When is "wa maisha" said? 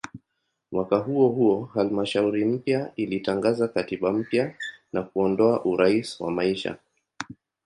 6.21-6.77